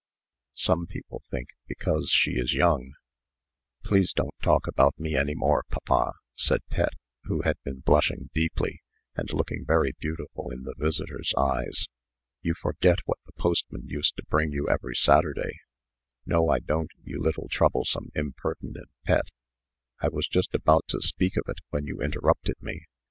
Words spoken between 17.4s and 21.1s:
troublesome, impertinent Pet. I was just about to